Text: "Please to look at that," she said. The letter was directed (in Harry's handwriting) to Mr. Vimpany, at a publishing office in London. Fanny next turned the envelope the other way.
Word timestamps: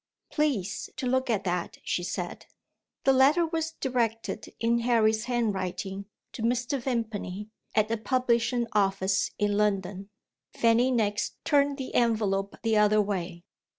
"Please 0.31 0.89
to 0.97 1.05
look 1.05 1.29
at 1.29 1.43
that," 1.43 1.77
she 1.83 2.01
said. 2.01 2.47
The 3.03 3.13
letter 3.13 3.45
was 3.45 3.73
directed 3.73 4.51
(in 4.59 4.79
Harry's 4.79 5.25
handwriting) 5.25 6.05
to 6.31 6.41
Mr. 6.41 6.81
Vimpany, 6.81 7.49
at 7.75 7.91
a 7.91 7.97
publishing 7.97 8.65
office 8.73 9.29
in 9.37 9.55
London. 9.57 10.09
Fanny 10.55 10.89
next 10.89 11.35
turned 11.45 11.77
the 11.77 11.93
envelope 11.93 12.55
the 12.63 12.75
other 12.77 12.99
way. 12.99 13.43